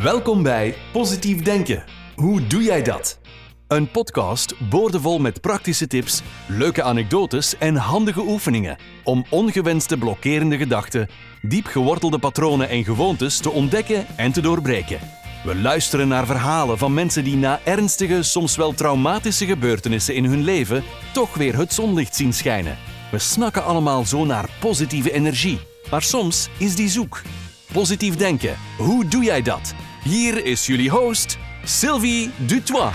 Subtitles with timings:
[0.00, 1.84] Welkom bij Positief Denken.
[2.14, 3.18] Hoe doe jij dat?
[3.68, 11.08] Een podcast boordevol met praktische tips, leuke anekdotes en handige oefeningen om ongewenste blokkerende gedachten,
[11.42, 14.98] diep gewortelde patronen en gewoontes te ontdekken en te doorbreken.
[15.44, 20.42] We luisteren naar verhalen van mensen die na ernstige, soms wel traumatische gebeurtenissen in hun
[20.42, 22.78] leven toch weer het zonlicht zien schijnen.
[23.10, 27.22] We snakken allemaal zo naar positieve energie, maar soms is die zoek.
[27.72, 29.74] Positief denken, hoe doe jij dat?
[30.04, 32.92] Hier is jullie host, Sylvie Dutois.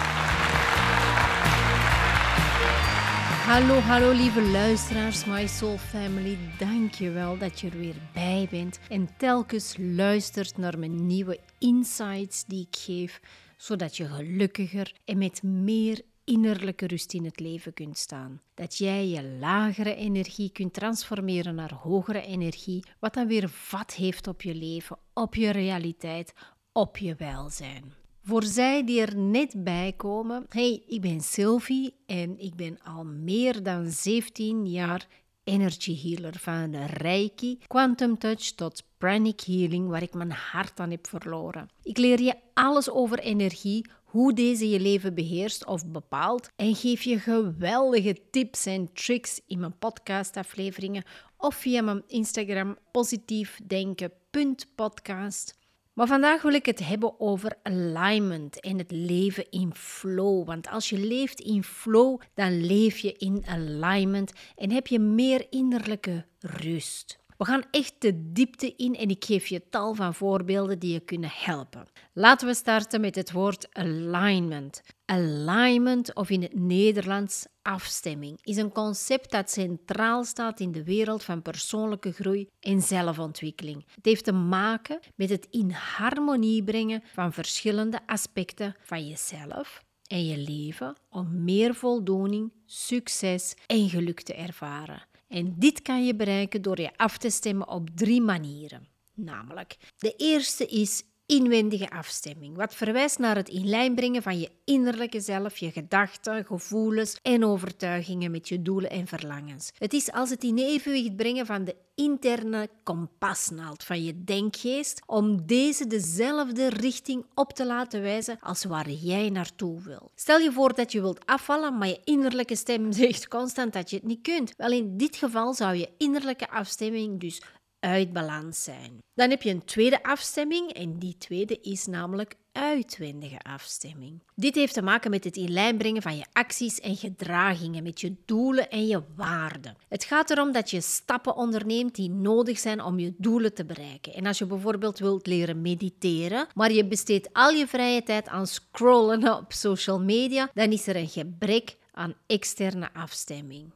[3.45, 6.37] Hallo, hallo lieve luisteraars, My Soul Family.
[6.57, 11.39] Dank je wel dat je er weer bij bent en telkens luistert naar mijn nieuwe
[11.57, 13.19] insights die ik geef,
[13.57, 18.41] zodat je gelukkiger en met meer innerlijke rust in het leven kunt staan.
[18.53, 24.27] Dat jij je lagere energie kunt transformeren naar hogere energie, wat dan weer vat heeft
[24.27, 26.33] op je leven, op je realiteit,
[26.71, 27.93] op je welzijn.
[28.23, 33.03] Voor zij die er net bij komen, hey, ik ben Sylvie en ik ben al
[33.03, 35.07] meer dan 17 jaar
[35.43, 41.07] energy healer van Reiki, Quantum Touch tot Pranic Healing, waar ik mijn hart aan heb
[41.07, 41.69] verloren.
[41.83, 43.85] Ik leer je alles over energie,
[44.17, 49.59] hoe deze je leven beheerst of bepaalt en geef je geweldige tips en tricks in
[49.59, 51.03] mijn podcastafleveringen
[51.37, 55.57] of via mijn Instagram positiefdenken.podcast.
[55.93, 60.45] Maar vandaag wil ik het hebben over alignment en het leven in flow.
[60.45, 65.45] Want als je leeft in flow, dan leef je in alignment en heb je meer
[65.49, 67.19] innerlijke rust.
[67.37, 70.99] We gaan echt de diepte in en ik geef je tal van voorbeelden die je
[70.99, 71.87] kunnen helpen.
[72.13, 74.81] Laten we starten met het woord alignment.
[75.05, 81.23] Alignment, of in het Nederlands afstemming, is een concept dat centraal staat in de wereld
[81.23, 83.85] van persoonlijke groei en zelfontwikkeling.
[83.95, 90.25] Het heeft te maken met het in harmonie brengen van verschillende aspecten van jezelf en
[90.25, 95.05] je leven om meer voldoening, succes en geluk te ervaren.
[95.27, 98.87] En dit kan je bereiken door je af te stemmen op drie manieren.
[99.13, 104.49] Namelijk, de eerste is inwendige afstemming, wat verwijst naar het in lijn brengen van je
[104.65, 109.71] innerlijke zelf, je gedachten, gevoelens en overtuigingen met je doelen en verlangens.
[109.77, 115.45] Het is als het in evenwicht brengen van de interne kompasnaald van je denkgeest om
[115.45, 120.11] deze dezelfde richting op te laten wijzen als waar jij naartoe wil.
[120.15, 123.95] Stel je voor dat je wilt afvallen, maar je innerlijke stem zegt constant dat je
[123.95, 124.53] het niet kunt.
[124.57, 127.41] Wel, in dit geval zou je innerlijke afstemming dus
[127.79, 128.97] uit balans zijn.
[129.13, 134.21] Dan heb je een tweede afstemming en die tweede is namelijk uitwendige afstemming.
[134.35, 138.01] Dit heeft te maken met het in lijn brengen van je acties en gedragingen, met
[138.01, 139.77] je doelen en je waarden.
[139.87, 144.13] Het gaat erom dat je stappen onderneemt die nodig zijn om je doelen te bereiken.
[144.13, 148.47] En als je bijvoorbeeld wilt leren mediteren, maar je besteedt al je vrije tijd aan
[148.47, 153.71] scrollen op social media, dan is er een gebrek aan externe afstemming.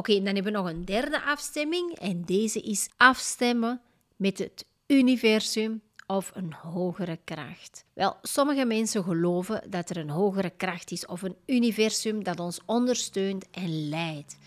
[0.00, 3.80] Oké, dan hebben we nog een derde afstemming en deze is afstemmen
[4.16, 7.84] met het universum of een hogere kracht.
[7.92, 12.60] Wel, sommige mensen geloven dat er een hogere kracht is of een universum dat ons
[12.66, 14.38] ondersteunt en leidt.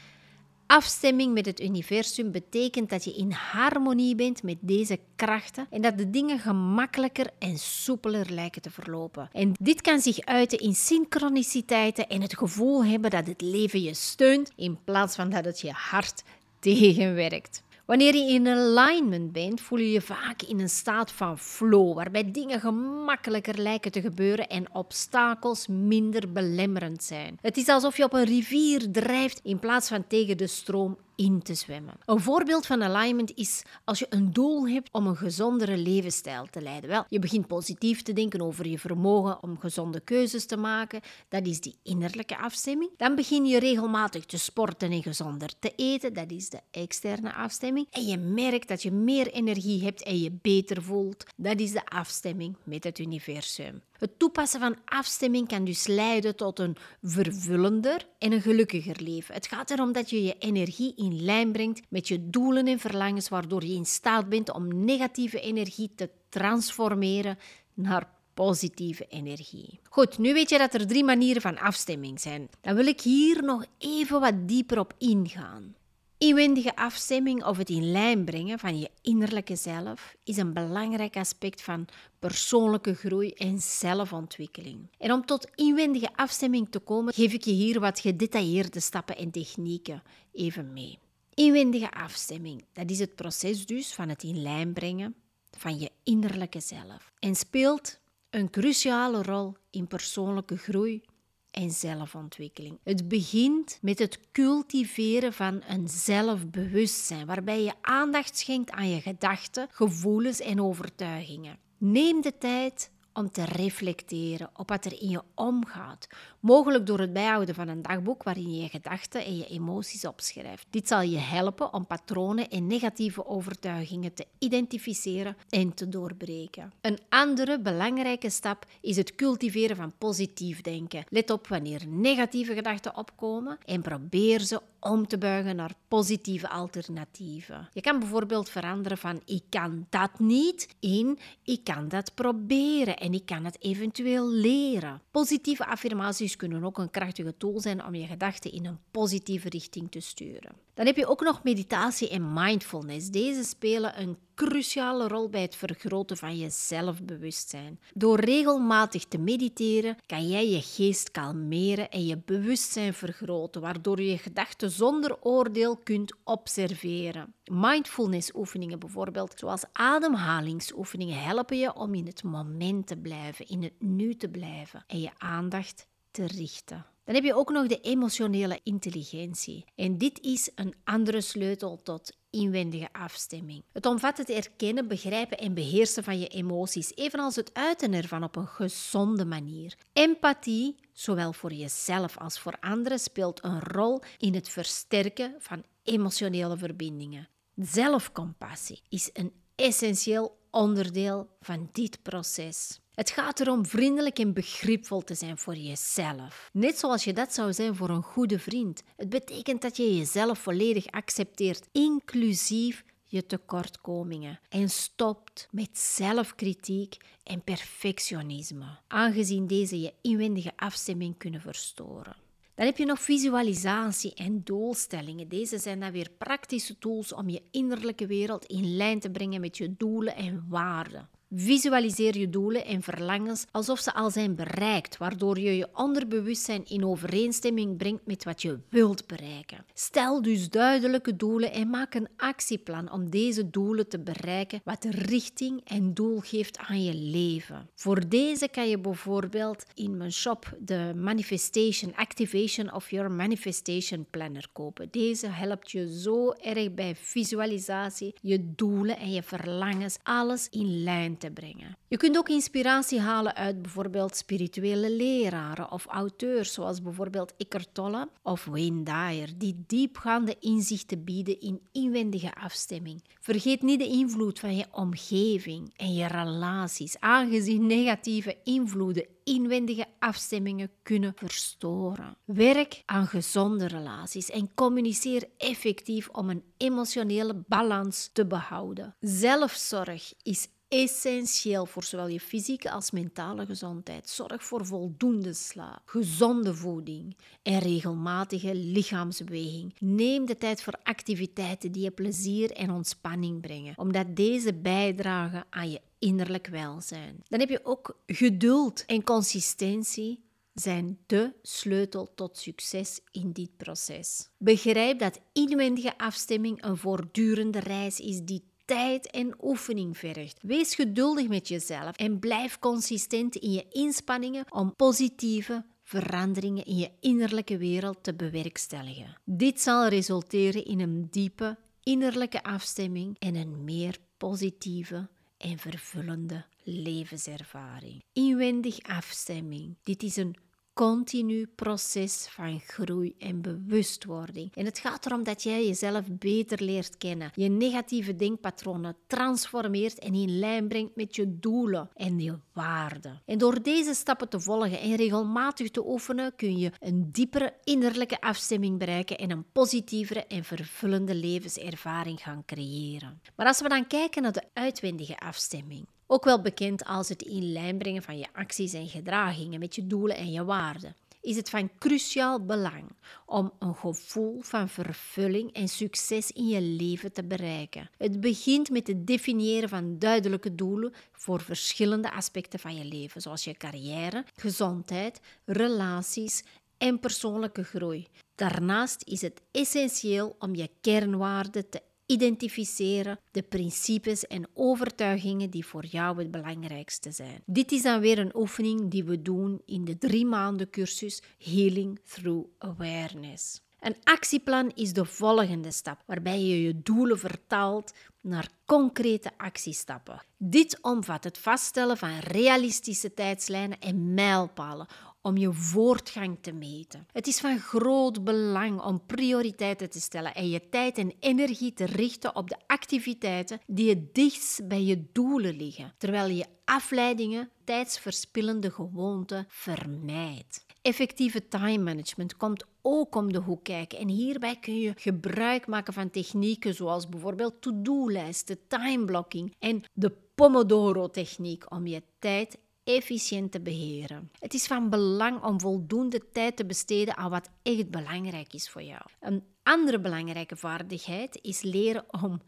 [0.73, 5.97] Afstemming met het universum betekent dat je in harmonie bent met deze krachten en dat
[5.97, 9.29] de dingen gemakkelijker en soepeler lijken te verlopen.
[9.31, 13.93] En dit kan zich uiten in synchroniciteiten en het gevoel hebben dat het leven je
[13.93, 16.23] steunt in plaats van dat het je hart
[16.59, 17.63] tegenwerkt.
[17.85, 22.31] Wanneer je in alignment bent, voel je je vaak in een staat van flow, waarbij
[22.31, 27.37] dingen gemakkelijker lijken te gebeuren en obstakels minder belemmerend zijn.
[27.41, 31.41] Het is alsof je op een rivier drijft in plaats van tegen de stroom in
[31.41, 31.93] te zwemmen.
[32.05, 36.61] Een voorbeeld van alignment is als je een doel hebt om een gezondere levensstijl te
[36.61, 36.89] leiden.
[36.89, 41.01] Wel, je begint positief te denken over je vermogen om gezonde keuzes te maken.
[41.29, 42.91] Dat is die innerlijke afstemming.
[42.97, 46.13] Dan begin je regelmatig te sporten en gezonder te eten.
[46.13, 47.87] Dat is de externe afstemming.
[47.91, 51.25] En je merkt dat je meer energie hebt en je beter voelt.
[51.35, 53.81] Dat is de afstemming met het universum.
[54.03, 59.33] Het toepassen van afstemming kan dus leiden tot een vervullender en een gelukkiger leven.
[59.33, 63.29] Het gaat erom dat je je energie in lijn brengt met je doelen en verlangens,
[63.29, 67.37] waardoor je in staat bent om negatieve energie te transformeren
[67.73, 69.79] naar positieve energie.
[69.89, 72.49] Goed, nu weet je dat er drie manieren van afstemming zijn.
[72.61, 75.75] Dan wil ik hier nog even wat dieper op ingaan.
[76.17, 81.61] Inwendige afstemming of het in lijn brengen van je innerlijke zelf is een belangrijk aspect
[81.61, 81.87] van
[82.19, 84.89] persoonlijke groei en zelfontwikkeling.
[84.97, 89.31] En om tot inwendige afstemming te komen, geef ik je hier wat gedetailleerde stappen en
[89.31, 90.99] technieken even mee.
[91.33, 95.15] Inwendige afstemming, dat is het proces dus van het in lijn brengen
[95.57, 97.99] van je innerlijke zelf en speelt
[98.29, 101.03] een cruciale rol in persoonlijke groei
[101.53, 102.77] en zelfontwikkeling.
[102.83, 109.67] Het begint met het cultiveren van een zelfbewustzijn, waarbij je aandacht schenkt aan je gedachten,
[109.71, 111.59] gevoelens en overtuigingen.
[111.77, 116.07] Neem de tijd om te reflecteren op wat er in je omgaat.
[116.39, 120.65] Mogelijk door het bijhouden van een dagboek waarin je je gedachten en je emoties opschrijft.
[120.69, 126.73] Dit zal je helpen om patronen en negatieve overtuigingen te identificeren en te doorbreken.
[126.81, 131.03] Een andere belangrijke stap is het cultiveren van positief denken.
[131.09, 137.69] Let op wanneer negatieve gedachten opkomen en probeer ze om te buigen naar positieve alternatieven.
[137.73, 143.13] Je kan bijvoorbeeld veranderen van ik kan dat niet in ik kan dat proberen en
[143.13, 145.01] ik kan het eventueel leren.
[145.11, 149.91] Positieve affirmaties kunnen ook een krachtige tool zijn om je gedachten in een positieve richting
[149.91, 150.55] te sturen.
[150.73, 153.09] Dan heb je ook nog meditatie en mindfulness.
[153.09, 157.79] Deze spelen een cruciale rol bij het vergroten van je zelfbewustzijn.
[157.93, 164.09] Door regelmatig te mediteren kan jij je geest kalmeren en je bewustzijn vergroten, waardoor je
[164.09, 167.33] je gedachten zonder oordeel kunt observeren.
[167.51, 173.81] Mindfulness oefeningen bijvoorbeeld, zoals ademhalingsoefeningen, helpen je om in het moment te blijven, in het
[173.81, 176.85] nu te blijven en je aandacht te richten.
[177.03, 179.65] Dan heb je ook nog de emotionele intelligentie.
[179.75, 183.63] En dit is een andere sleutel tot inwendige afstemming.
[183.71, 188.35] Het omvat het erkennen, begrijpen en beheersen van je emoties, evenals het uiten ervan op
[188.35, 189.77] een gezonde manier.
[189.93, 196.57] Empathie, zowel voor jezelf als voor anderen, speelt een rol in het versterken van emotionele
[196.57, 197.29] verbindingen.
[197.55, 202.79] Zelfcompassie is een essentieel onderdeel van dit proces.
[202.93, 206.49] Het gaat erom vriendelijk en begripvol te zijn voor jezelf.
[206.51, 208.83] Net zoals je dat zou zijn voor een goede vriend.
[208.95, 214.39] Het betekent dat je jezelf volledig accepteert, inclusief je tekortkomingen.
[214.49, 222.15] En stopt met zelfkritiek en perfectionisme, aangezien deze je inwendige afstemming kunnen verstoren.
[222.55, 225.27] Dan heb je nog visualisatie en doelstellingen.
[225.27, 229.57] Deze zijn dan weer praktische tools om je innerlijke wereld in lijn te brengen met
[229.57, 231.09] je doelen en waarden.
[231.35, 236.85] Visualiseer je doelen en verlangens alsof ze al zijn bereikt, waardoor je je onderbewustzijn in
[236.85, 239.65] overeenstemming brengt met wat je wilt bereiken.
[239.73, 245.61] Stel dus duidelijke doelen en maak een actieplan om deze doelen te bereiken, wat richting
[245.63, 247.69] en doel geeft aan je leven.
[247.75, 254.47] Voor deze kan je bijvoorbeeld in mijn shop de Manifestation Activation of Your Manifestation Planner
[254.51, 254.87] kopen.
[254.91, 261.17] Deze helpt je zo erg bij visualisatie, je doelen en je verlangens, alles in lijn
[261.23, 261.77] te brengen.
[261.87, 268.09] Je kunt ook inspiratie halen uit bijvoorbeeld spirituele leraren of auteurs, zoals bijvoorbeeld Eckhart Tolle
[268.23, 273.03] of Wayne Dyer, die diepgaande inzichten bieden in inwendige afstemming.
[273.19, 280.71] Vergeet niet de invloed van je omgeving en je relaties, aangezien negatieve invloeden inwendige afstemmingen
[280.83, 282.17] kunnen verstoren.
[282.25, 288.95] Werk aan gezonde relaties en communiceer effectief om een emotionele balans te behouden.
[288.99, 294.09] Zelfzorg is essentieel voor zowel je fysieke als mentale gezondheid.
[294.09, 299.73] Zorg voor voldoende slaap, gezonde voeding en regelmatige lichaamsbeweging.
[299.79, 305.69] Neem de tijd voor activiteiten die je plezier en ontspanning brengen, omdat deze bijdragen aan
[305.69, 307.23] je innerlijk welzijn.
[307.27, 314.29] Dan heb je ook geduld en consistentie zijn de sleutel tot succes in dit proces.
[314.37, 320.39] Begrijp dat inwendige afstemming een voortdurende reis is die tijd en oefening vergt.
[320.41, 326.91] Wees geduldig met jezelf en blijf consistent in je inspanningen om positieve veranderingen in je
[326.99, 329.17] innerlijke wereld te bewerkstelligen.
[329.25, 338.03] Dit zal resulteren in een diepe innerlijke afstemming en een meer positieve en vervullende levenservaring.
[338.13, 339.77] Inwendig afstemming.
[339.83, 340.35] Dit is een
[340.73, 344.55] continu proces van groei en bewustwording.
[344.55, 350.13] En het gaat erom dat jij jezelf beter leert kennen, je negatieve denkpatronen transformeert en
[350.13, 353.21] in lijn brengt met je doelen en je waarden.
[353.25, 358.21] En door deze stappen te volgen en regelmatig te oefenen, kun je een diepere innerlijke
[358.21, 363.21] afstemming bereiken en een positievere en vervullende levenservaring gaan creëren.
[363.35, 367.51] Maar als we dan kijken naar de uitwendige afstemming, ook wel bekend als het in
[367.51, 371.49] lijn brengen van je acties en gedragingen met je doelen en je waarden, is het
[371.49, 372.83] van cruciaal belang
[373.25, 377.89] om een gevoel van vervulling en succes in je leven te bereiken.
[377.97, 383.43] Het begint met het definiëren van duidelijke doelen voor verschillende aspecten van je leven, zoals
[383.43, 386.43] je carrière, gezondheid, relaties
[386.77, 388.07] en persoonlijke groei.
[388.35, 391.81] Daarnaast is het essentieel om je kernwaarden te
[392.13, 397.43] identificeren de principes en overtuigingen die voor jou het belangrijkste zijn.
[397.45, 401.99] Dit is dan weer een oefening die we doen in de drie maanden cursus Healing
[402.07, 403.61] Through Awareness.
[403.79, 410.23] Een actieplan is de volgende stap, waarbij je je doelen vertaalt naar concrete actiestappen.
[410.37, 414.87] Dit omvat het vaststellen van realistische tijdslijnen en mijlpalen
[415.23, 417.07] om je voortgang te meten.
[417.11, 421.85] Het is van groot belang om prioriteiten te stellen en je tijd en energie te
[421.85, 428.71] richten op de activiteiten die het dichtst bij je doelen liggen, terwijl je afleidingen, tijdsverspillende
[428.71, 430.65] gewoonten vermijdt.
[430.81, 433.99] Effectieve time management komt ook om de hoek kijken.
[433.99, 441.71] En hierbij kun je gebruik maken van technieken zoals bijvoorbeeld to-do-lijsten, timeblocking en de Pomodoro-techniek
[441.71, 444.31] om je tijd efficiënt te beheren.
[444.39, 448.83] Het is van belang om voldoende tijd te besteden aan wat echt belangrijk is voor
[448.83, 449.01] jou.
[449.19, 452.41] Een andere belangrijke vaardigheid is leren om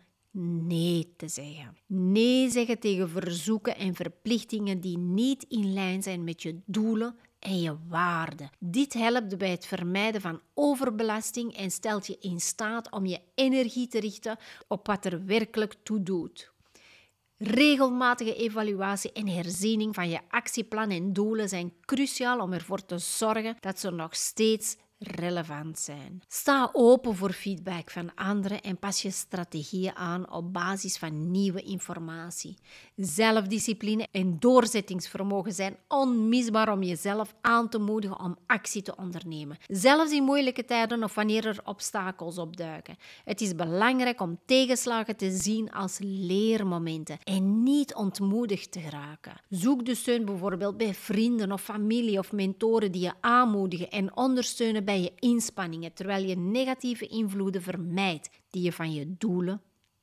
[0.68, 1.78] nee te zeggen.
[1.88, 7.62] Nee zeggen tegen verzoeken en verplichtingen die niet in lijn zijn met je doelen en
[7.62, 8.50] je waarde.
[8.60, 13.88] Dit helpt bij het vermijden van overbelasting en stelt je in staat om je energie
[13.88, 14.38] te richten
[14.68, 16.54] op wat er werkelijk toe doet.
[17.38, 23.58] Regelmatige evaluatie en herziening van je actieplan en doelen zijn cruciaal om ervoor te zorgen
[23.60, 26.22] dat ze nog steeds relevant zijn.
[26.28, 31.62] Sta open voor feedback van anderen en pas je strategieën aan op basis van nieuwe
[31.62, 32.58] informatie.
[32.96, 40.12] Zelfdiscipline en doorzettingsvermogen zijn onmisbaar om jezelf aan te moedigen om actie te ondernemen, zelfs
[40.12, 42.98] in moeilijke tijden of wanneer er obstakels opduiken.
[43.24, 49.42] Het is belangrijk om tegenslagen te zien als leermomenten en niet ontmoedigd te raken.
[49.50, 54.85] Zoek de steun bijvoorbeeld bij vrienden of familie of mentoren die je aanmoedigen en ondersteunen
[54.86, 59.62] bij je inspanningen, terwijl je negatieve invloeden vermijdt die je van je doelen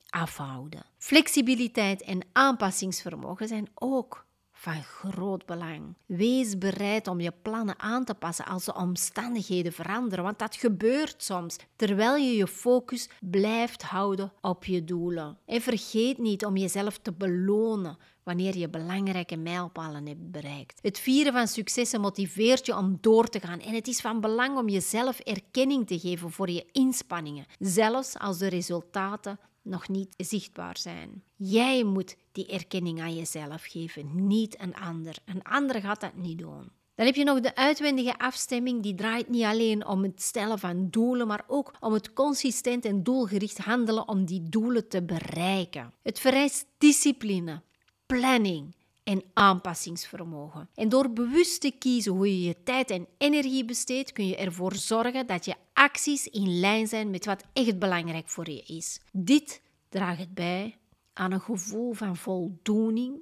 [0.09, 0.83] afhouden.
[0.99, 4.27] Flexibiliteit en aanpassingsvermogen zijn ook
[4.63, 5.95] van groot belang.
[6.07, 11.23] Wees bereid om je plannen aan te passen als de omstandigheden veranderen, want dat gebeurt
[11.23, 15.39] soms terwijl je je focus blijft houden op je doelen.
[15.47, 20.79] En vergeet niet om jezelf te belonen wanneer je belangrijke mijlpalen hebt bereikt.
[20.83, 24.59] Het vieren van successen motiveert je om door te gaan en het is van belang
[24.59, 30.79] om jezelf erkenning te geven voor je inspanningen, zelfs als de resultaten nog niet zichtbaar
[30.79, 31.23] zijn.
[31.37, 35.17] Jij moet die erkenning aan jezelf geven, niet een ander.
[35.25, 36.71] Een ander gaat dat niet doen.
[36.95, 40.91] Dan heb je nog de uitwendige afstemming, die draait niet alleen om het stellen van
[40.91, 45.93] doelen, maar ook om het consistent en doelgericht handelen om die doelen te bereiken.
[46.03, 47.63] Het vereist discipline,
[48.07, 50.69] planning en aanpassingsvermogen.
[50.75, 54.75] En door bewust te kiezen hoe je je tijd en energie besteedt, kun je ervoor
[54.75, 59.01] zorgen dat je acties in lijn zijn met wat echt belangrijk voor je is.
[59.13, 60.77] Dit draagt bij
[61.13, 63.21] aan een gevoel van voldoening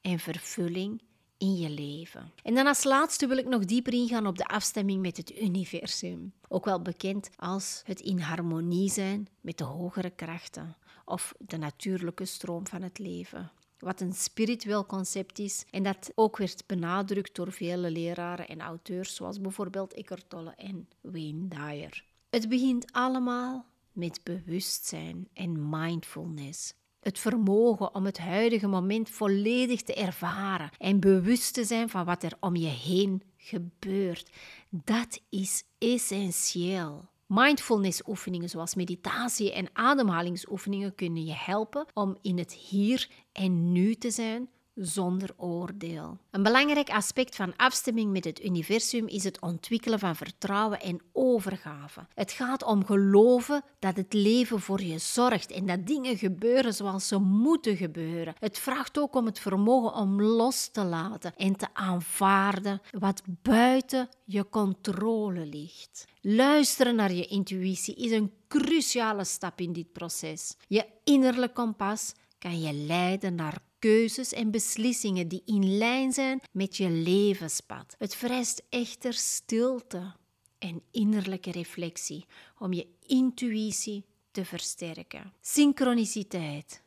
[0.00, 1.02] en vervulling
[1.38, 2.32] in je leven.
[2.42, 6.32] En dan als laatste wil ik nog dieper ingaan op de afstemming met het universum,
[6.48, 12.24] ook wel bekend als het in harmonie zijn met de hogere krachten of de natuurlijke
[12.24, 17.52] stroom van het leven wat een spiritueel concept is en dat ook werd benadrukt door
[17.52, 22.04] vele leraren en auteurs zoals bijvoorbeeld Eckhart Tolle en Wayne Dyer.
[22.30, 26.74] Het begint allemaal met bewustzijn en mindfulness.
[27.00, 32.22] Het vermogen om het huidige moment volledig te ervaren en bewust te zijn van wat
[32.22, 34.30] er om je heen gebeurt.
[34.70, 37.08] Dat is essentieel.
[37.32, 43.94] Mindfulness oefeningen zoals meditatie en ademhalingsoefeningen kunnen je helpen om in het hier en nu
[43.94, 44.48] te zijn
[44.80, 46.18] zonder oordeel.
[46.30, 52.06] Een belangrijk aspect van afstemming met het universum is het ontwikkelen van vertrouwen en overgave.
[52.14, 57.08] Het gaat om geloven dat het leven voor je zorgt en dat dingen gebeuren zoals
[57.08, 58.34] ze moeten gebeuren.
[58.38, 64.08] Het vraagt ook om het vermogen om los te laten en te aanvaarden wat buiten
[64.24, 66.04] je controle ligt.
[66.20, 70.56] Luisteren naar je intuïtie is een cruciale stap in dit proces.
[70.66, 76.76] Je innerlijk kompas kan je leiden naar keuzes en beslissingen die in lijn zijn met
[76.76, 77.94] je levenspad.
[77.98, 80.12] Het vereist echter stilte
[80.58, 82.26] en innerlijke reflectie
[82.58, 85.32] om je intuïtie te versterken.
[85.40, 86.82] Synchroniciteit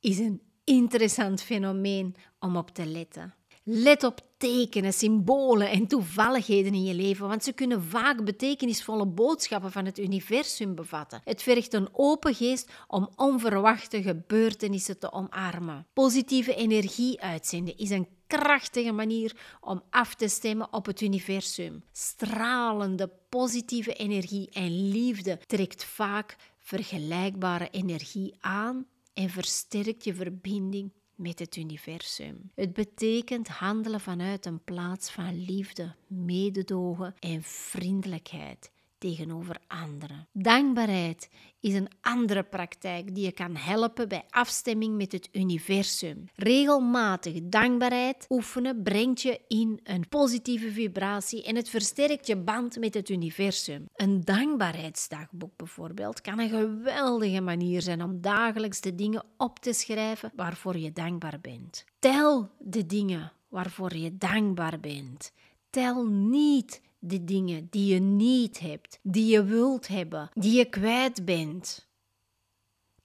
[0.00, 3.34] is een interessant fenomeen om op te letten.
[3.62, 9.72] Let op tekenen, symbolen en toevalligheden in je leven, want ze kunnen vaak betekenisvolle boodschappen
[9.72, 11.20] van het universum bevatten.
[11.24, 15.86] Het vergt een open geest om onverwachte gebeurtenissen te omarmen.
[15.92, 21.82] Positieve energie uitzenden is een krachtige manier om af te stemmen op het universum.
[21.92, 31.38] Stralende positieve energie en liefde trekt vaak vergelijkbare energie aan en versterkt je verbinding met
[31.38, 32.50] het universum.
[32.54, 40.28] Het betekent handelen vanuit een plaats van liefde, mededogen en vriendelijkheid tegenover anderen.
[40.32, 41.28] Dankbaarheid
[41.60, 46.24] is een andere praktijk die je kan helpen bij afstemming met het universum.
[46.34, 52.94] Regelmatig dankbaarheid oefenen brengt je in een positieve vibratie en het versterkt je band met
[52.94, 53.86] het universum.
[53.94, 60.32] Een dankbaarheidsdagboek bijvoorbeeld kan een geweldige manier zijn om dagelijks de dingen op te schrijven
[60.34, 61.84] waarvoor je dankbaar bent.
[61.98, 65.32] Tel de dingen waarvoor je dankbaar bent.
[65.70, 71.24] Tel niet de dingen die je niet hebt, die je wilt hebben, die je kwijt
[71.24, 71.86] bent.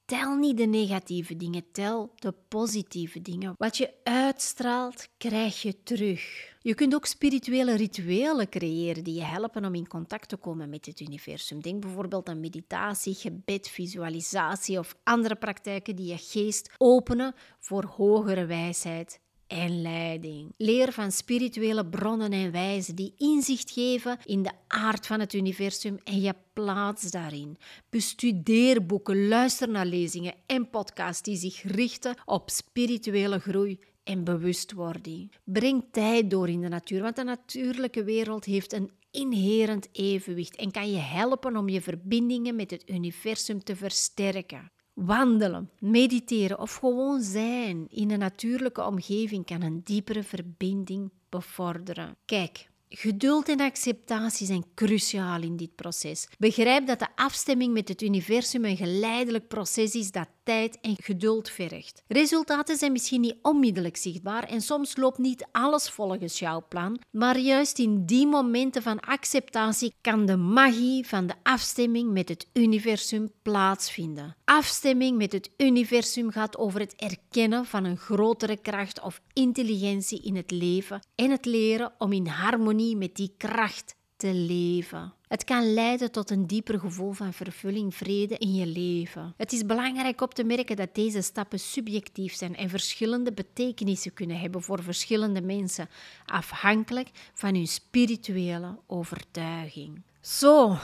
[0.06, 3.54] Tel niet de negatieve dingen, tel de positieve dingen.
[3.58, 6.52] Wat je uitstraalt, krijg je terug.
[6.62, 10.86] Je kunt ook spirituele rituelen creëren die je helpen om in contact te komen met
[10.86, 11.62] het universum.
[11.62, 18.46] Denk bijvoorbeeld aan meditatie, gebed, visualisatie of andere praktijken die je geest openen voor hogere
[18.46, 19.22] wijsheid
[19.54, 20.54] en leiding.
[20.58, 26.00] Leer van spirituele bronnen en wijzen die inzicht geven in de aard van het universum
[26.04, 27.58] en je plaats daarin.
[27.90, 35.32] Bestudeer boeken, luister naar lezingen en podcasts die zich richten op spirituele groei en bewustwording.
[35.44, 40.72] Breng tijd door in de natuur, want de natuurlijke wereld heeft een inherent evenwicht en
[40.72, 44.72] kan je helpen om je verbindingen met het universum te versterken.
[44.94, 52.16] Wandelen, mediteren of gewoon zijn in een natuurlijke omgeving kan een diepere verbinding bevorderen.
[52.26, 56.28] Kijk, Geduld en acceptatie zijn cruciaal in dit proces.
[56.40, 61.50] Begrijp dat de afstemming met het universum een geleidelijk proces is dat tijd en geduld
[61.50, 62.04] vergt.
[62.08, 67.38] Resultaten zijn misschien niet onmiddellijk zichtbaar en soms loopt niet alles volgens jouw plan, maar
[67.38, 73.32] juist in die momenten van acceptatie kan de magie van de afstemming met het universum
[73.42, 74.36] plaatsvinden.
[74.44, 80.36] Afstemming met het universum gaat over het erkennen van een grotere kracht of intelligentie in
[80.36, 83.96] het leven en het leren om in harmonie met die kracht
[84.32, 85.14] leven.
[85.28, 89.34] Het kan leiden tot een dieper gevoel van vervulling, vrede in je leven.
[89.38, 94.40] Het is belangrijk op te merken dat deze stappen subjectief zijn en verschillende betekenissen kunnen
[94.40, 95.90] hebben voor verschillende mensen,
[96.26, 100.02] afhankelijk van hun spirituele overtuiging.
[100.22, 100.78] Zo,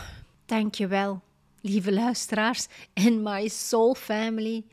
[0.45, 1.21] dankjewel,
[1.61, 4.63] lieve luisteraars en my soul family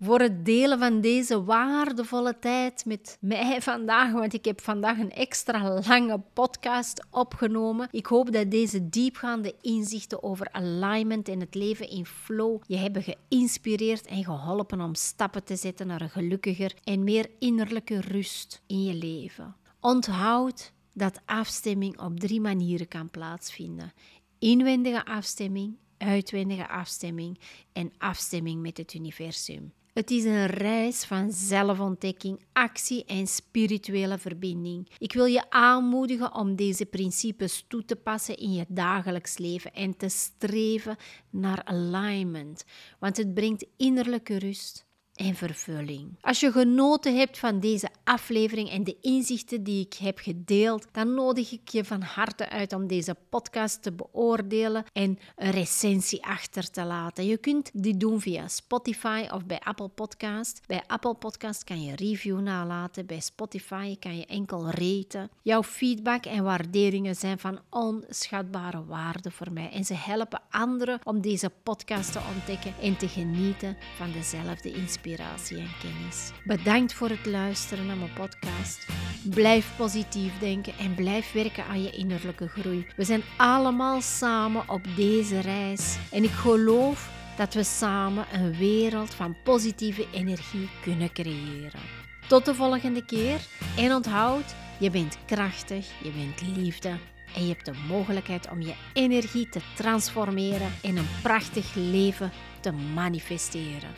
[0.00, 5.12] voor het delen van deze waardevolle tijd met mij vandaag, want ik heb vandaag een
[5.12, 7.88] extra lange podcast opgenomen.
[7.90, 13.02] Ik hoop dat deze diepgaande inzichten over alignment en het leven in flow je hebben
[13.02, 18.84] geïnspireerd en geholpen om stappen te zetten naar een gelukkiger en meer innerlijke rust in
[18.84, 19.56] je leven.
[19.80, 23.92] Onthoud dat afstemming op drie manieren kan plaatsvinden:
[24.38, 27.38] inwendige afstemming, uitwendige afstemming
[27.72, 29.72] en afstemming met het universum.
[29.98, 34.90] Het is een reis van zelfontdekking, actie en spirituele verbinding.
[34.98, 39.96] Ik wil je aanmoedigen om deze principes toe te passen in je dagelijks leven en
[39.96, 40.96] te streven
[41.30, 42.64] naar alignment,
[42.98, 44.87] want het brengt innerlijke rust
[45.18, 46.16] en vervulling.
[46.20, 51.14] Als je genoten hebt van deze aflevering en de inzichten die ik heb gedeeld, dan
[51.14, 56.70] nodig ik je van harte uit om deze podcast te beoordelen en een recensie achter
[56.70, 57.26] te laten.
[57.26, 60.60] Je kunt dit doen via Spotify of bij Apple Podcast.
[60.66, 65.30] Bij Apple Podcast kan je review nalaten, bij Spotify kan je enkel raten.
[65.42, 71.20] Jouw feedback en waarderingen zijn van onschatbare waarde voor mij en ze helpen anderen om
[71.20, 76.30] deze podcast te ontdekken en te genieten van dezelfde inspiratie en kennis.
[76.44, 78.86] Bedankt voor het luisteren naar mijn podcast.
[79.22, 82.86] Blijf positief denken en blijf werken aan je innerlijke groei.
[82.96, 89.14] We zijn allemaal samen op deze reis en ik geloof dat we samen een wereld
[89.14, 91.80] van positieve energie kunnen creëren.
[92.28, 93.40] Tot de volgende keer
[93.76, 96.96] en onthoud, je bent krachtig, je bent liefde
[97.34, 102.72] en je hebt de mogelijkheid om je energie te transformeren in een prachtig leven te
[102.72, 103.90] manifesteren.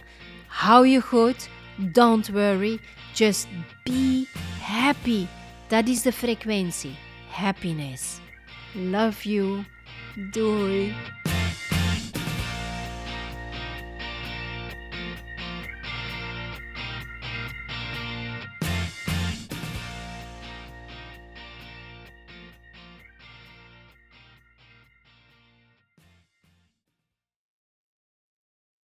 [0.50, 1.48] how you hurt,
[1.92, 2.80] don't worry,
[3.14, 3.48] just
[3.84, 4.26] be
[4.60, 5.28] happy.
[5.68, 6.96] That is the frequency,
[7.30, 8.20] happiness.
[8.74, 9.64] Love you,
[10.32, 10.92] Dory.